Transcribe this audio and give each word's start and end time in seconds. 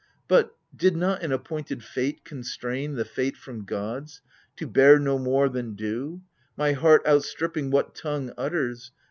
But, 0.27 0.55
did 0.75 0.95
not 0.97 1.21
an 1.21 1.31
appointed 1.31 1.83
Fate 1.83 2.25
constrain 2.25 2.95
The 2.95 3.05
Fate 3.05 3.37
from 3.37 3.65
gods, 3.65 4.21
to 4.55 4.65
bear 4.65 4.97
no 4.97 5.19
more 5.19 5.47
than 5.47 5.75
due, 5.75 6.23
My 6.57 6.71
heart, 6.71 7.05
outstripping 7.05 7.69
what 7.69 7.93
tongue 7.93 8.33
utters. 8.35 8.89